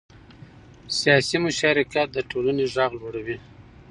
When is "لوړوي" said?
2.99-3.37